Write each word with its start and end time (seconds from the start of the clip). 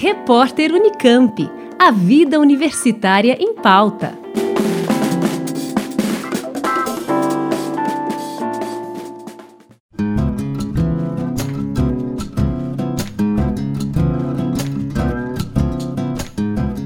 Repórter 0.00 0.72
Unicamp. 0.72 1.50
A 1.76 1.90
vida 1.90 2.38
universitária 2.38 3.36
em 3.40 3.52
pauta. 3.52 4.16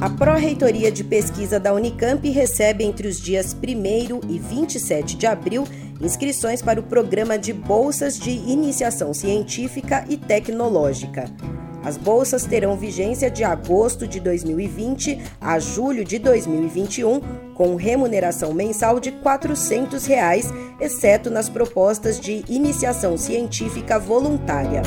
A 0.00 0.08
Pró-Reitoria 0.08 0.90
de 0.90 1.04
Pesquisa 1.04 1.60
da 1.60 1.74
Unicamp 1.74 2.26
recebe 2.30 2.84
entre 2.84 3.06
os 3.06 3.20
dias 3.20 3.54
1 3.54 4.30
e 4.30 4.38
27 4.38 5.18
de 5.18 5.26
abril 5.26 5.64
inscrições 6.00 6.62
para 6.62 6.80
o 6.80 6.82
programa 6.82 7.38
de 7.38 7.52
bolsas 7.52 8.18
de 8.18 8.30
iniciação 8.30 9.12
científica 9.12 10.06
e 10.08 10.16
tecnológica. 10.16 11.30
As 11.84 11.98
bolsas 11.98 12.44
terão 12.44 12.76
vigência 12.76 13.30
de 13.30 13.44
agosto 13.44 14.08
de 14.08 14.18
2020 14.18 15.20
a 15.38 15.58
julho 15.58 16.02
de 16.02 16.18
2021, 16.18 17.20
com 17.54 17.76
remuneração 17.76 18.54
mensal 18.54 18.98
de 18.98 19.12
400 19.12 20.06
reais, 20.06 20.50
exceto 20.80 21.28
nas 21.28 21.48
propostas 21.48 22.18
de 22.18 22.42
iniciação 22.48 23.18
científica 23.18 23.98
voluntária. 23.98 24.82